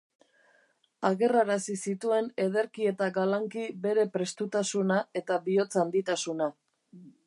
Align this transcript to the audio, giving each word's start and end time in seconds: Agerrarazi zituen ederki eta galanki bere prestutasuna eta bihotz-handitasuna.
Agerrarazi 1.09 1.75
zituen 1.91 2.31
ederki 2.47 2.89
eta 2.95 3.11
galanki 3.19 3.69
bere 3.87 4.09
prestutasuna 4.19 5.01
eta 5.23 5.43
bihotz-handitasuna. 5.49 6.55